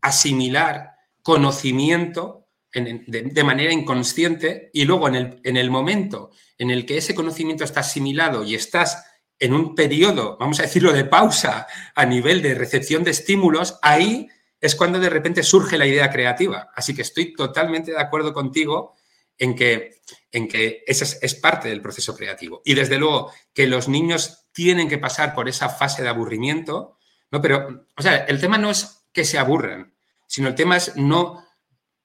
[0.00, 0.92] asimilar
[1.22, 7.14] conocimiento de, manera inconsciente y luego en el, en el momento en el que ese
[7.14, 9.04] conocimiento está asimilado y estás
[9.38, 14.28] en un periodo, vamos a decirlo, de pausa a nivel de recepción de estímulos, ahí
[14.60, 16.70] es cuando de repente surge la idea creativa.
[16.74, 18.94] Así que estoy totalmente de acuerdo contigo
[19.38, 20.00] en que,
[20.32, 22.62] en que esa es, parte del proceso creativo.
[22.64, 26.96] Y desde luego que los niños tienen que pasar por esa fase de aburrimiento,
[27.30, 27.42] ¿no?
[27.42, 29.94] Pero, o sea, el tema no es que se aburran,
[30.26, 31.44] sino el tema es no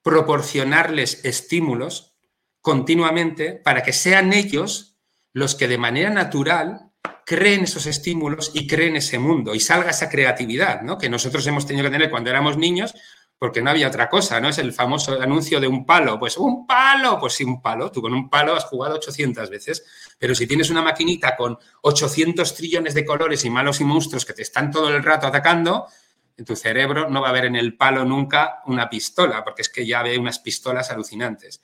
[0.02, 2.14] proporcionarles estímulos
[2.60, 4.96] continuamente para que sean ellos
[5.32, 6.91] los que de manera natural
[7.24, 10.98] creen esos estímulos y creen ese mundo y salga esa creatividad, ¿no?
[10.98, 12.94] Que nosotros hemos tenido que tener cuando éramos niños,
[13.38, 14.50] porque no había otra cosa, ¿no?
[14.50, 16.16] Es el famoso anuncio de un palo.
[16.18, 17.90] Pues un palo, pues sí, un palo.
[17.90, 19.84] Tú con un palo has jugado 800 veces,
[20.16, 24.32] pero si tienes una maquinita con 800 trillones de colores y malos y monstruos que
[24.32, 25.88] te están todo el rato atacando,
[26.36, 29.68] en tu cerebro no va a ver en el palo nunca una pistola, porque es
[29.68, 31.60] que ya ve unas pistolas alucinantes.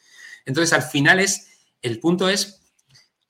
[0.46, 2.60] Entonces, al final es, el punto es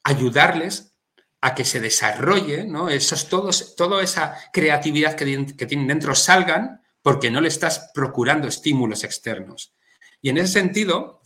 [0.05, 0.94] ayudarles
[1.40, 2.88] a que se desarrolle, ¿no?
[2.88, 8.48] Esos, todos, toda esa creatividad que, que tienen dentro salgan porque no le estás procurando
[8.48, 9.74] estímulos externos.
[10.20, 11.22] Y en ese sentido,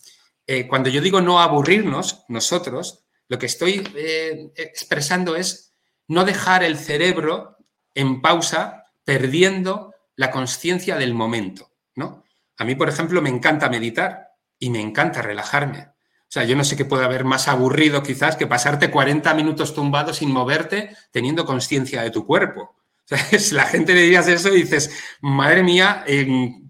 [0.46, 5.72] eh, cuando yo digo no aburrirnos, nosotros, lo que estoy eh, expresando es
[6.09, 7.57] no dejar el cerebro
[7.94, 12.25] en pausa perdiendo la conciencia del momento, ¿no?
[12.59, 15.91] A mí, por ejemplo, me encanta meditar y me encanta relajarme.
[16.33, 19.75] O sea, yo no sé qué puede haber más aburrido quizás que pasarte 40 minutos
[19.75, 22.75] tumbado sin moverte teniendo conciencia de tu cuerpo.
[23.53, 26.07] la gente le dirías eso y dices, madre mía,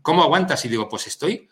[0.02, 0.64] ¿cómo aguantas?
[0.64, 1.48] Y digo, pues estoy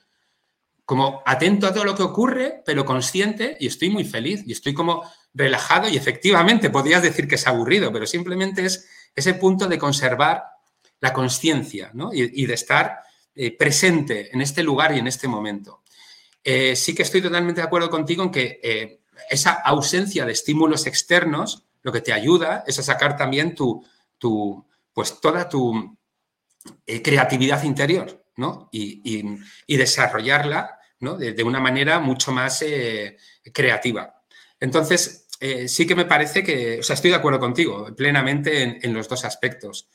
[0.85, 4.75] como atento a todo lo que ocurre, pero consciente y estoy muy feliz y estoy
[4.75, 9.79] como relajado y efectivamente podrías decir que es aburrido, pero simplemente es ese punto de
[9.79, 10.47] conservar
[10.99, 13.05] la conciencia y, de estar
[13.37, 15.85] eh, presente en este lugar y en este momento.
[16.43, 20.87] Eh, sí que estoy totalmente de acuerdo contigo en que eh, esa ausencia de estímulos
[20.87, 23.85] externos lo que te ayuda es a sacar también tu,
[24.93, 25.97] pues toda tu
[26.87, 28.69] eh, creatividad interior, ¿no?
[28.73, 29.23] Y,
[29.67, 31.17] desarrollarla, ¿no?
[31.17, 32.63] De, una manera mucho más
[33.53, 34.23] creativa.
[34.59, 35.27] Entonces,
[35.67, 39.25] sí que me parece que, o sea, estoy de acuerdo contigo plenamente en, los dos
[39.25, 39.89] aspectos,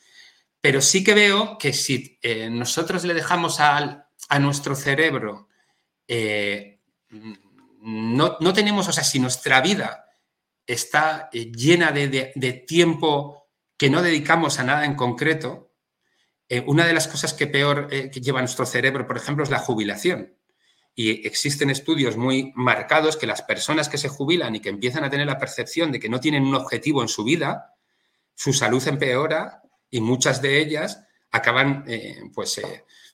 [0.59, 5.49] pero sí que veo que si nosotros le dejamos a, nuestro cerebro,
[7.81, 10.05] no, no, tenemos, o sea, si nuestra vida
[10.65, 13.45] está llena de tiempo
[13.77, 15.65] que no dedicamos a nada en concreto,
[16.47, 19.49] eh, una de las cosas que peor eh, que lleva nuestro cerebro, por ejemplo, es
[19.49, 20.37] la jubilación.
[20.93, 25.09] Y existen estudios muy marcados que las personas que se jubilan y que empiezan a
[25.09, 27.73] tener la percepción de que no tienen un objetivo en su vida,
[28.33, 32.61] su salud empeora y muchas de ellas acaban, eh, pues,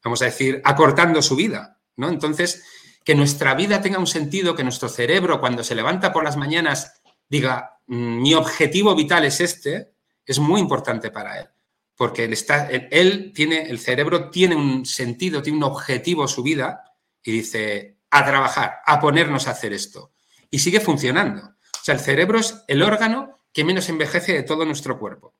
[0.03, 1.79] vamos a decir, acortando su vida.
[1.95, 2.09] ¿no?
[2.09, 2.63] Entonces,
[3.03, 7.01] que nuestra vida tenga un sentido, que nuestro cerebro cuando se levanta por las mañanas
[7.27, 9.91] diga, mm, mi objetivo vital es este,
[10.25, 11.47] es muy importante para él,
[11.95, 16.83] porque él, está, él, tiene, el cerebro tiene un sentido, tiene un objetivo su vida
[17.23, 20.11] y dice, a trabajar, a ponernos a hacer esto.
[20.49, 21.41] Y sigue funcionando.
[21.43, 25.33] O sea, el cerebro es el órgano que menos envejece de todo nuestro cuerpo.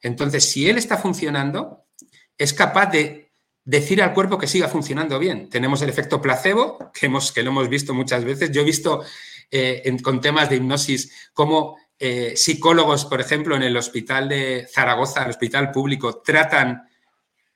[0.00, 1.86] Entonces, si él está funcionando,
[2.36, 3.21] es capaz de
[3.64, 5.48] decir al cuerpo que siga funcionando bien.
[5.48, 8.50] Tenemos el efecto placebo, que, hemos, que lo hemos visto muchas veces.
[8.50, 9.04] Yo he visto
[9.50, 15.22] eh, con temas de hipnosis cómo eh, psicólogos, por ejemplo, en el hospital de Zaragoza,
[15.22, 16.88] el hospital público, tratan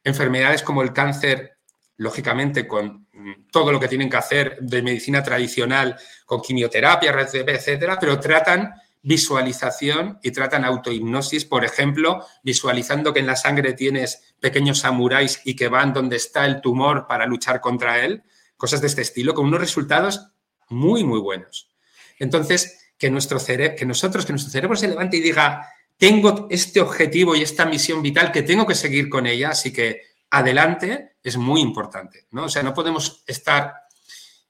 [0.05, 1.59] enfermedades como el cáncer,
[1.97, 7.99] lógicamente, con mm, todo lo que tienen que hacer de medicina tradicional, con quimioterapia, etcétera,
[7.99, 14.81] pero tratan visualización y tratan autohipnosis, por ejemplo, visualizando que en la sangre tienes pequeños
[14.81, 18.25] samuráis y que van donde está el tumor para luchar contra él,
[18.57, 20.33] cosas de este estilo, con unos resultados
[20.69, 21.71] muy, muy buenos.
[22.19, 26.81] Entonces, que, nuestro cerebro, que nosotros, que nuestro cerebro se levante y diga, tengo este
[26.81, 31.37] objetivo y esta misión vital que tengo que seguir con ella, así que adelante es
[31.37, 32.45] muy importante, ¿no?
[32.45, 33.75] O sea, no podemos estar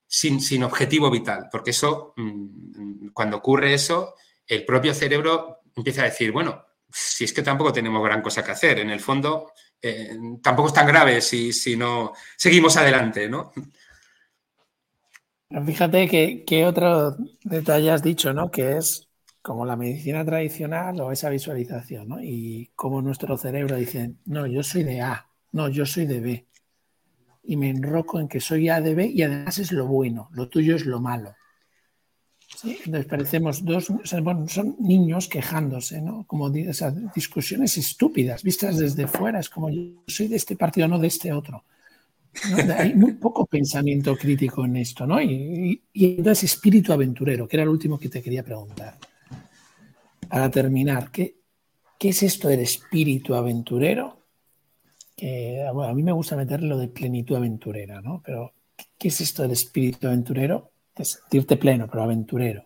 [0.07, 4.15] sin, sin objetivo vital, porque eso, mm, cuando ocurre eso,
[4.47, 8.53] el propio cerebro empieza a decir, bueno, si es que tampoco tenemos gran cosa que
[8.53, 13.53] hacer, en el fondo eh, tampoco es tan grave si, si no seguimos adelante, ¿no?
[15.65, 16.09] Fíjate
[16.45, 18.51] que, otro detalle has dicho, ¿no?
[18.51, 19.09] Que es
[19.43, 22.21] como la medicina tradicional o esa visualización, ¿no?
[22.21, 26.47] Y como nuestro cerebro dice, no, yo soy de A, no, yo soy de B.
[27.45, 30.49] Y me enroco en que soy A de B y además es lo bueno, lo
[30.49, 31.37] tuyo es lo malo.
[32.57, 32.79] ¿Sí?
[32.87, 36.25] Entonces parecemos dos, son niños quejándose, ¿no?
[36.27, 40.99] Como esas discusiones estúpidas, vistas desde fuera, es como yo soy de este partido, no
[40.99, 41.65] de este otro.
[42.79, 45.21] Hay muy poco pensamiento crítico en esto, ¿no?
[45.21, 48.97] Y, entonces espíritu aventurero, que era lo último que te quería preguntar.
[50.29, 51.37] Para terminar, ¿qué,
[51.99, 54.23] qué es esto del espíritu aventurero?
[55.19, 58.23] Bueno, a mí me gusta meterle lo de plenitud aventurera, ¿no?
[58.25, 58.53] Pero,
[58.99, 60.73] ¿qué es esto del espíritu aventurero?
[60.97, 62.65] De sentirte pleno, pero aventurero.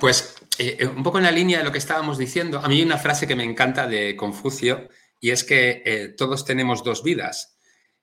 [0.00, 2.82] Pues eh, un poco en la línea de lo que estábamos diciendo, a mí hay
[2.82, 4.88] una frase que me encanta de Confucio,
[5.20, 7.58] y es que eh, todos tenemos dos vidas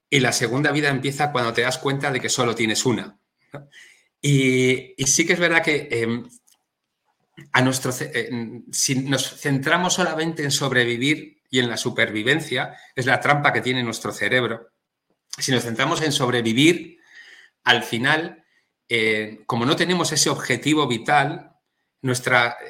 [0.10, 3.20] y la segunda vida empieza cuando te das cuenta de que solo tienes una.
[4.22, 6.28] Y, sí que es verdad que em,
[7.52, 13.20] a nuestro, eh, si nos centramos solamente en sobrevivir, y en la supervivencia es la
[13.20, 14.72] trampa que tiene nuestro cerebro.
[15.38, 17.00] Si nos centramos en sobrevivir,
[17.68, 18.46] al final,
[18.88, 21.52] eh, como no tenemos ese objetivo vital,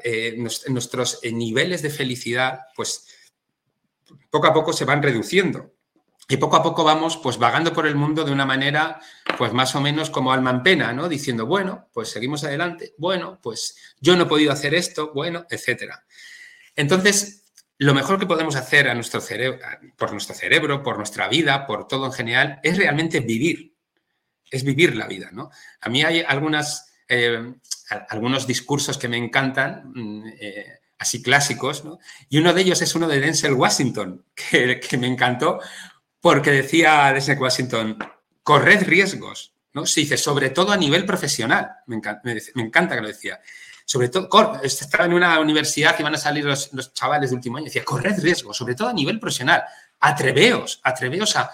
[0.04, 0.36] eh,
[0.70, 3.06] nuestros niveles de felicidad, pues
[4.32, 5.76] poco a poco se van reduciendo.
[6.28, 9.00] Y poco a poco vamos pues vagando por el mundo de una manera
[9.38, 11.08] pues más o menos como alma en pena, ¿no?
[11.08, 16.04] Diciendo, bueno, pues seguimos adelante, bueno, pues yo no he podido hacer esto, bueno, etcétera.
[16.76, 17.46] Entonces,
[17.78, 18.88] lo mejor que podemos hacer
[19.96, 23.77] por nuestro cerebro, por nuestra vida, por todo en general, es realmente vivir.
[24.50, 25.50] Es vivir la vida, ¿no?
[25.82, 27.54] A mí hay eh,
[28.10, 32.00] algunos discursos que me encantan, mm, eh, así clásicos, ¿no?
[32.30, 35.60] Y uno de ellos es uno de Denzel Washington, que, que me encantó,
[36.20, 37.98] porque decía Denzel Washington,
[38.44, 39.86] corred riesgos, ¿no?
[39.86, 41.70] Se dice, sobre todo a nivel profesional.
[41.88, 42.22] Me encanta,
[42.56, 43.40] me encanta que lo decía
[43.88, 44.28] sobre todo,
[44.64, 48.20] estaba en una universidad y van a salir los, chavales de último año, decía, corred
[48.20, 49.64] riesgo, sobre todo a nivel profesional,
[50.02, 51.50] atreveos, atreveos a,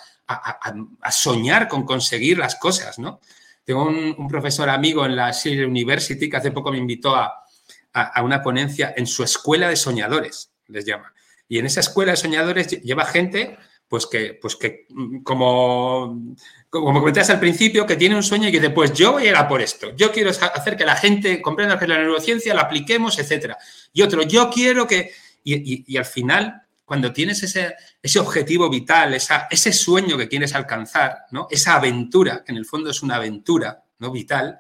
[1.12, 3.20] soñar con conseguir las cosas, ¿no?
[3.64, 7.46] Tengo un, profesor amigo en la Siri University que hace poco me invitó a,
[7.94, 11.14] a una ponencia en su escuela de soñadores, les llama.
[11.48, 13.58] Y en esa escuela de soñadores lleva gente
[13.94, 16.36] pues que, pues que mm, como,
[16.72, 19.36] como al principio, que tiene un sueño y que dice, pues yo voy a ir
[19.36, 23.20] a por esto, yo quiero hacer que la gente comprenda que la neurociencia, la apliquemos,
[23.20, 23.56] etcétera.
[23.94, 25.12] Y otro, yo quiero que...
[25.44, 31.26] Y, al final, cuando tienes ese, ese objetivo vital, esa, ese sueño que quieres alcanzar,
[31.32, 31.48] ¿no?
[31.50, 34.12] esa aventura, que en el fondo es una aventura ¿no?
[34.12, 34.60] vital,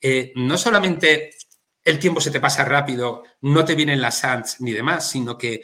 [0.00, 1.30] eh, no solamente
[1.82, 5.62] el tiempo se te pasa rápido, no te vienen las ads ni demás, sino que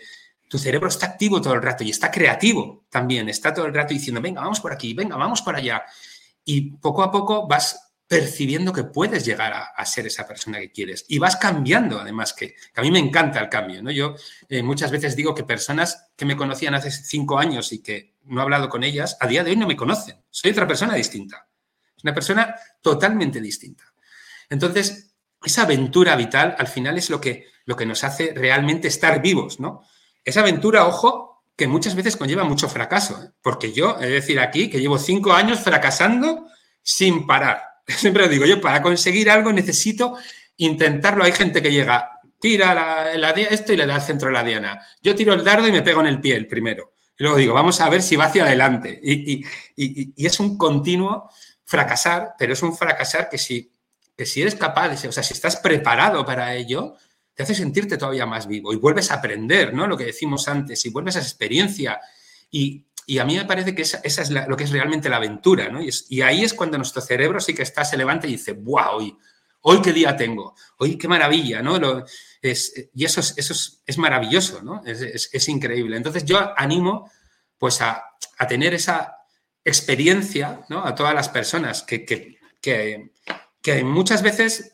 [0.48, 3.92] tu cerebro está activo todo el rato y está creativo también, está todo el rato
[3.92, 5.82] diciendo, venga, vamos por aquí, venga, vamos por allá.
[6.44, 11.06] Y poco a poco vas percibiendo que puedes llegar a, ser esa persona que quieres
[11.08, 13.82] y vas cambiando, además, que, a mí me encanta el cambio.
[13.82, 13.90] ¿no?
[13.90, 14.16] Yo
[14.50, 18.40] eh, muchas veces digo que personas que me conocían hace cinco años y que no
[18.40, 20.22] he hablado con ellas, a día de hoy no me conocen.
[20.28, 21.48] Soy otra persona distinta.
[21.96, 23.84] Es una persona totalmente distinta.
[24.50, 29.22] Entonces, esa aventura vital al final es lo que, lo que nos hace realmente estar
[29.22, 29.84] vivos, ¿no?
[30.22, 33.30] Esa aventura, ojo, que muchas veces conlleva mucho fracaso, ¿eh?
[33.40, 36.48] porque yo, de decir aquí, que llevo cinco años fracasando
[36.82, 37.71] sin parar.
[37.86, 40.16] Siempre digo, yo para conseguir algo necesito
[40.56, 41.24] intentarlo.
[41.24, 44.80] Hay gente que llega, tira la, esto y le da al centro de la diana.
[45.02, 46.94] Yo tiro el dardo y me pego en el pie el primero.
[47.18, 49.00] Y luego digo, vamos a ver si va hacia adelante.
[49.02, 49.44] Y,
[50.16, 51.30] es un continuo
[51.64, 53.72] fracasar, pero es un fracasar que si,
[54.16, 56.96] que si eres capaz, o sea, si estás preparado para ello,
[57.34, 59.86] te hace sentirte todavía más vivo y vuelves a aprender, ¿no?
[59.86, 62.00] Lo que decimos antes, y vuelves a esa experiencia.
[62.50, 62.84] Y,
[63.18, 65.80] a mí me parece que esa, es lo que es realmente la aventura, ¿no?
[65.82, 69.16] Y, ahí es cuando nuestro cerebro sí que está, se levanta y dice, wow, hoy,
[69.62, 72.04] hoy qué día tengo, hoy qué maravilla, ¿no?
[72.40, 73.54] es, y eso, es, eso
[73.86, 74.82] es, maravilloso, ¿no?
[74.84, 75.96] Es, increíble.
[75.96, 77.10] Entonces yo animo
[77.58, 78.04] pues a,
[78.48, 79.16] tener esa
[79.64, 80.84] experiencia, ¿no?
[80.84, 82.38] A todas las personas que, que,
[83.62, 84.71] que muchas veces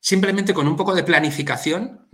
[0.00, 2.06] simplemente con un poco de planificación.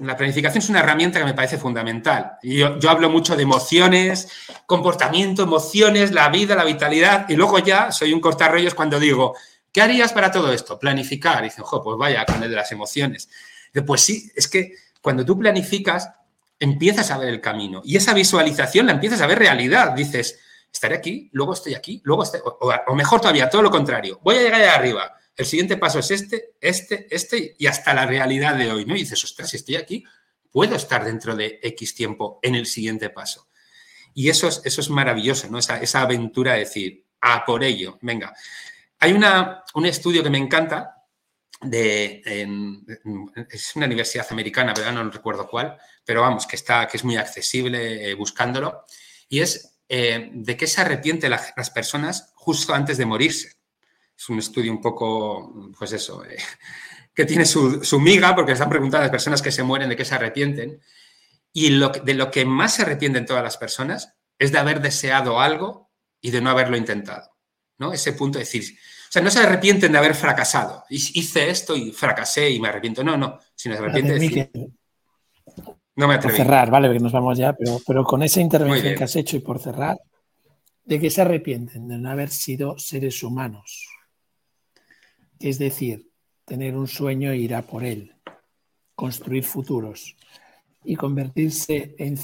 [0.00, 2.38] la planificación es una herramienta que me parece fundamental.
[2.42, 4.28] Y yo, hablo mucho de emociones,
[4.66, 9.34] comportamiento, emociones, la vida, la vitalidad, y luego ya soy un cortarrollos cuando digo,
[9.70, 10.78] ¿qué harías para todo esto?
[10.78, 11.42] Planificar.
[11.42, 13.28] Y dicen, jo, pues vaya, con el de las emociones.
[13.86, 14.72] pues sí, es que
[15.02, 16.10] cuando tú planificas,
[16.58, 17.82] empiezas a ver el camino.
[17.84, 19.92] Y esa visualización la empiezas a ver realidad.
[19.92, 20.40] Dices,
[20.72, 24.18] estaré aquí, luego estoy aquí, luego estoy, o, o mejor todavía, todo lo contrario.
[24.22, 28.06] Voy a llegar allá arriba el siguiente paso es este, este, este y hasta la
[28.06, 28.96] realidad de hoy, ¿no?
[28.96, 30.04] Y dices, ostras, si estoy aquí,
[30.50, 33.48] puedo estar dentro de X tiempo en el siguiente paso.
[34.14, 35.58] Y eso es, eso es maravilloso, ¿no?
[35.58, 38.34] Esa, esa aventura de decir, a por ello, venga.
[38.98, 41.04] Hay una, un estudio que me encanta,
[41.60, 42.22] de,
[43.50, 44.92] es una universidad americana, ¿verdad?
[44.92, 48.84] No recuerdo cuál, pero vamos, que, está, que es muy accesible eh, buscándolo,
[49.28, 53.56] y es eh, de qué se arrepienten las personas justo antes de morirse
[54.16, 56.38] es un estudio un poco, pues eso, eh,
[57.14, 60.04] que tiene su, miga, porque están preguntando a las personas que se mueren de qué
[60.04, 60.80] se arrepienten.
[61.52, 65.40] Y lo, de lo que más se arrepienten todas las personas es de haber deseado
[65.40, 65.90] algo
[66.20, 67.30] y de no haberlo intentado.
[67.78, 67.92] ¿no?
[67.92, 68.64] Ese punto de decir,
[69.08, 70.84] o sea, no se arrepienten de haber fracasado.
[70.90, 73.02] Hice esto y fracasé y me arrepiento.
[73.02, 74.50] No, no, sino se arrepienten de decir,
[75.94, 76.36] no me atreví.
[76.36, 79.36] Por cerrar, vale, que nos vamos ya, pero, pero con esa intervención que has hecho
[79.36, 79.96] y por cerrar,
[80.84, 81.88] ¿de qué se arrepienten?
[81.88, 83.88] De no haber sido seres humanos
[85.40, 86.10] es decir,
[86.44, 88.14] tener un sueño e ir a por él,
[88.94, 90.16] construir futuros
[90.84, 92.18] y convertirse en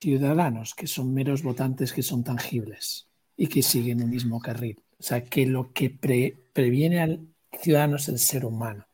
[0.00, 4.82] ciudadanos que son meros votantes que son tangibles y que siguen el mismo carril.
[4.98, 7.28] O sea, que lo que previene al
[7.60, 8.86] ciudadano es el ser humano.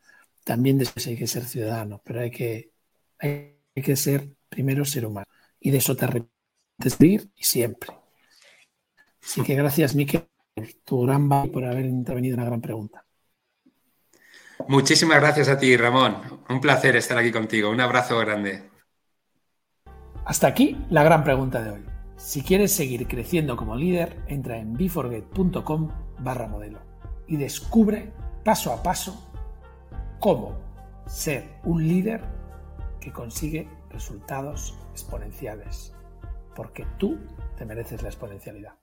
[0.44, 2.72] También después hay que ser ciudadano, pero hay que,
[3.18, 5.26] hay que ser primero ser humano.
[5.60, 6.06] Y de eso te
[6.76, 7.90] despedir y siempre.
[9.22, 10.26] Así que gracias, Miquel,
[10.84, 13.04] tu gran por haber intervenido en la gran pregunta.
[14.68, 16.16] Muchísimas gracias a ti, Ramón.
[16.48, 17.70] Un placer estar aquí contigo.
[17.70, 18.70] Un abrazo grande.
[20.24, 21.84] Hasta aquí la gran pregunta de hoy.
[22.16, 25.90] Si quieres seguir creciendo como líder, entra en beforget.com
[26.20, 26.78] barra modelo
[27.26, 28.12] y descubre
[28.44, 29.32] paso a paso
[30.20, 30.56] cómo
[31.06, 32.22] ser un líder
[33.00, 35.94] que consigue resultados exponenciales,
[36.54, 37.18] porque tú
[37.56, 38.81] te mereces la exponencialidad.